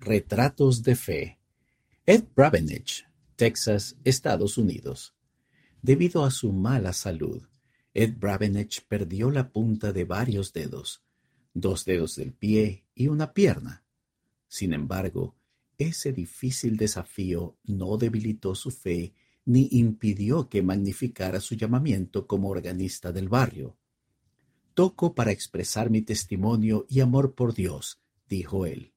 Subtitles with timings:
[0.00, 1.40] Retratos de Fe.
[2.06, 3.04] Ed Bravenich,
[3.34, 5.12] Texas, Estados Unidos.
[5.82, 7.42] Debido a su mala salud,
[7.92, 11.02] Ed Bravenich perdió la punta de varios dedos,
[11.52, 13.82] dos dedos del pie y una pierna.
[14.46, 15.34] Sin embargo,
[15.78, 19.14] ese difícil desafío no debilitó su fe
[19.46, 23.76] ni impidió que magnificara su llamamiento como organista del barrio.
[24.74, 28.92] Toco para expresar mi testimonio y amor por Dios, dijo él.